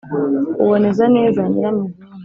uboneza 0.63 1.03
neza 1.17 1.41
nyiramivumbi 1.49 2.01